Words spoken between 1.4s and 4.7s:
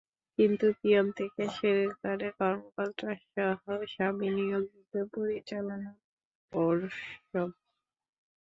শুরু করে কর্মকর্তাসহ সবই নিয়োগ